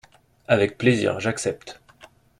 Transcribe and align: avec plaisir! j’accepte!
avec 0.47 0.79
plaisir! 0.79 1.19
j’accepte! 1.19 1.79